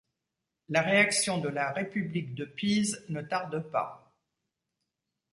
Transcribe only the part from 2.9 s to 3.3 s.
ne